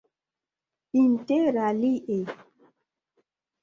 interalie 1.01 2.19